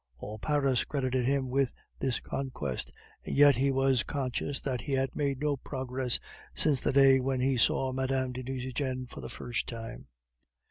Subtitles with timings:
[0.17, 2.91] All Paris credited him with this conquest,
[3.23, 6.19] and yet he was conscious that he had made no progress
[6.55, 8.31] since the day when he saw Mme.
[8.31, 10.07] de Nucingen for the first time.